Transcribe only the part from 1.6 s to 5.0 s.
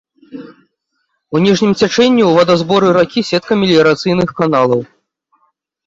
цячэнні ў вадазборы ракі сетка меліярацыйных каналаў.